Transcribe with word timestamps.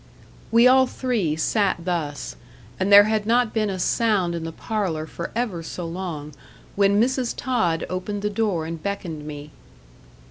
We 0.51 0.65
all 0.67 0.87
three 0.87 1.35
sat 1.35 1.85
thus, 1.85 2.35
and 2.79 2.91
there 2.91 3.03
had 3.03 3.27
not 3.27 3.53
been 3.53 3.69
a 3.69 3.77
sound 3.77 4.33
in 4.33 4.45
the 4.45 4.51
parlour 4.51 5.05
for 5.05 5.29
ever 5.35 5.61
so 5.61 5.85
long, 5.85 6.33
when 6.75 6.99
Mrs. 6.99 7.35
Tod 7.37 7.85
opened 7.87 8.23
the 8.23 8.29
door 8.31 8.65
and 8.65 8.81
beckoned 8.81 9.27
me. 9.27 9.51